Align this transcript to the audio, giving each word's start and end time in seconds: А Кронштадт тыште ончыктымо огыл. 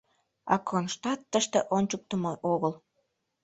А 0.53 0.55
Кронштадт 0.67 1.21
тыште 1.31 1.59
ончыктымо 1.75 2.33
огыл. 2.53 2.73